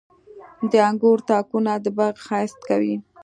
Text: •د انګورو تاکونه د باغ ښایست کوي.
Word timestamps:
•د 0.71 0.73
انګورو 0.89 1.25
تاکونه 1.29 1.73
د 1.83 1.87
باغ 1.97 2.15
ښایست 2.25 2.59
کوي. 2.69 2.95